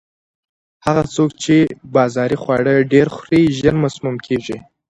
[0.85, 1.55] هغه څوک چې
[1.95, 4.57] بازاري خواړه ډېر خوري، ژر مسموم کیږي.